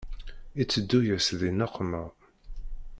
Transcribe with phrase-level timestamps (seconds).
[0.61, 2.03] Iteddu-yas di nneqma.